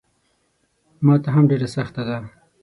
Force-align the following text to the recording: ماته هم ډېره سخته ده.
ماته 1.05 1.29
هم 1.35 1.43
ډېره 1.51 1.67
سخته 1.75 2.01
ده. 2.07 2.17